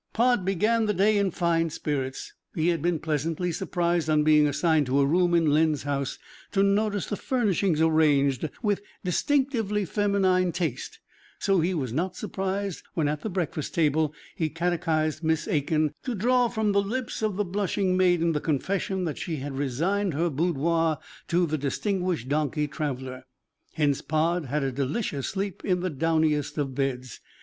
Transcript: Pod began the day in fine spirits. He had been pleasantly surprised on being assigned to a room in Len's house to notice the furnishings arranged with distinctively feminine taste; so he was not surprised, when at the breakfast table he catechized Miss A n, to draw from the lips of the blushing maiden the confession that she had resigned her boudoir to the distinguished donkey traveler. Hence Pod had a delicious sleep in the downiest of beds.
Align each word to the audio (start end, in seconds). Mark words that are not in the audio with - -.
Pod 0.13 0.43
began 0.43 0.87
the 0.87 0.95
day 0.95 1.15
in 1.19 1.29
fine 1.29 1.69
spirits. 1.69 2.33
He 2.55 2.69
had 2.69 2.81
been 2.81 2.97
pleasantly 2.97 3.51
surprised 3.51 4.09
on 4.09 4.23
being 4.23 4.47
assigned 4.47 4.87
to 4.87 4.99
a 4.99 5.05
room 5.05 5.35
in 5.35 5.45
Len's 5.51 5.83
house 5.83 6.17
to 6.53 6.63
notice 6.63 7.05
the 7.05 7.15
furnishings 7.15 7.79
arranged 7.79 8.49
with 8.63 8.81
distinctively 9.03 9.85
feminine 9.85 10.51
taste; 10.53 10.97
so 11.37 11.59
he 11.59 11.75
was 11.75 11.93
not 11.93 12.15
surprised, 12.15 12.83
when 12.95 13.07
at 13.07 13.21
the 13.21 13.29
breakfast 13.29 13.75
table 13.75 14.11
he 14.35 14.49
catechized 14.49 15.23
Miss 15.23 15.45
A 15.47 15.61
n, 15.69 15.93
to 16.01 16.15
draw 16.15 16.47
from 16.47 16.71
the 16.71 16.81
lips 16.81 17.21
of 17.21 17.35
the 17.35 17.45
blushing 17.45 17.95
maiden 17.95 18.31
the 18.31 18.41
confession 18.41 19.03
that 19.05 19.19
she 19.19 19.35
had 19.35 19.53
resigned 19.55 20.15
her 20.15 20.31
boudoir 20.31 20.97
to 21.27 21.45
the 21.45 21.59
distinguished 21.59 22.27
donkey 22.27 22.67
traveler. 22.67 23.23
Hence 23.73 24.01
Pod 24.01 24.45
had 24.45 24.63
a 24.63 24.71
delicious 24.71 25.27
sleep 25.27 25.63
in 25.63 25.81
the 25.81 25.91
downiest 25.91 26.57
of 26.57 26.73
beds. 26.73 27.19